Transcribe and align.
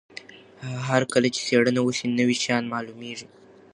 هر 0.87 1.01
کله 1.13 1.27
چې 1.35 1.39
څېړنه 1.47 1.81
وسي 1.83 2.05
نوي 2.19 2.35
شیان 2.43 2.63
معلومیږي. 2.73 3.27